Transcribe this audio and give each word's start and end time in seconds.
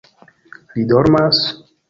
Li 0.79 0.87
dormas? 0.93 1.45